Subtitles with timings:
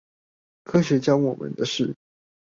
[0.63, 1.95] 科學教我們的事